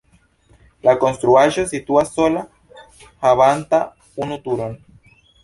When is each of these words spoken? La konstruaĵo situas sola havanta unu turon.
La 0.87 0.95
konstruaĵo 1.03 1.65
situas 1.71 2.09
sola 2.15 2.43
havanta 3.27 3.83
unu 4.25 4.41
turon. 4.49 4.77